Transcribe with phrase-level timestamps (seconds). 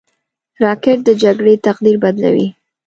[0.63, 2.47] راکټ د جګړې تقدیر بدلوي